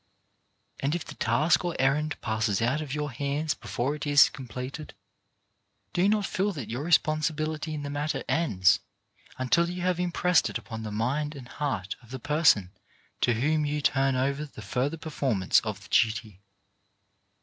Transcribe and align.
And 0.79 0.95
if 0.95 1.05
the 1.05 1.13
task 1.13 1.63
or 1.63 1.75
errand 1.77 2.19
passes 2.21 2.59
out 2.59 2.81
of 2.81 2.95
your 2.95 3.11
hands 3.11 3.53
be 3.53 3.67
fore 3.67 3.93
it 3.93 4.07
is 4.07 4.29
completed, 4.31 4.95
do 5.93 6.09
not 6.09 6.25
feel 6.25 6.51
that 6.53 6.71
your 6.71 6.83
respon 6.85 7.19
sibility 7.19 7.75
in 7.75 7.83
the 7.83 7.89
matter 7.91 8.23
ends 8.27 8.79
until 9.37 9.69
you 9.69 9.83
have 9.83 9.99
im 9.99 10.11
pressed 10.11 10.49
it 10.49 10.57
upon 10.57 10.81
the 10.81 10.91
minds 10.91 11.35
and 11.35 11.49
heart 11.49 11.95
of 12.01 12.09
the 12.09 12.17
person 12.17 12.71
to 13.19 13.35
whom 13.35 13.63
you 13.63 13.79
turn 13.79 14.15
over 14.15 14.43
the 14.43 14.63
further 14.63 14.97
performance 14.97 15.59
of 15.59 15.83
the 15.83 15.89
duty. 15.89 16.41